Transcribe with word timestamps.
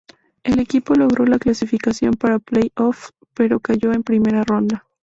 El 0.41 0.57
equipo 0.59 0.95
logró 0.95 1.27
la 1.27 1.37
clasificación 1.37 2.15
para 2.15 2.39
playoffs, 2.39 3.13
pero 3.35 3.59
cayó 3.59 3.93
en 3.93 4.01
primera 4.01 4.43
ronda. 4.43 4.87